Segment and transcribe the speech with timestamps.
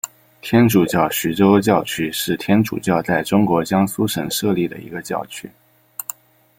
[0.41, 5.47] 天主教徐州教区是天主教在中国江苏省设立的一个教区。